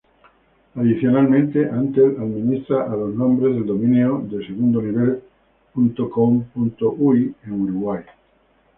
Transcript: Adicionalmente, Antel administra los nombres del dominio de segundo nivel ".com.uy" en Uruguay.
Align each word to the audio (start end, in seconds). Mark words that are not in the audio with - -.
Adicionalmente, 0.73 1.69
Antel 1.69 2.15
administra 2.17 2.87
los 2.89 3.13
nombres 3.13 3.53
del 3.53 3.67
dominio 3.67 4.25
de 4.31 4.43
segundo 4.47 4.81
nivel 4.81 5.21
".com.uy" 5.95 7.35
en 7.43 7.53
Uruguay. 7.61 8.03